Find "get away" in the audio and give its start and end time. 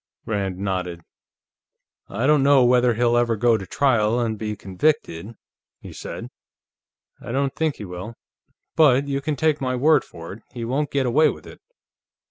10.89-11.29